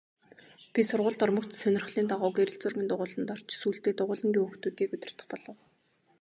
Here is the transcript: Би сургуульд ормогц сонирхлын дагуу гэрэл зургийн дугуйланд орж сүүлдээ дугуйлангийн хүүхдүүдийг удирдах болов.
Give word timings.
Би 0.73 0.81
сургуульд 0.89 1.23
ормогц 1.25 1.51
сонирхлын 1.59 2.07
дагуу 2.09 2.31
гэрэл 2.37 2.57
зургийн 2.61 2.87
дугуйланд 2.89 3.29
орж 3.33 3.49
сүүлдээ 3.61 3.93
дугуйлангийн 3.95 4.43
хүүхдүүдийг 4.45 4.91
удирдах 4.95 5.27
болов. 5.31 5.57